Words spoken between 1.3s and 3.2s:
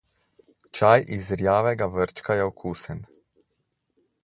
rjavega vrčka je okusen.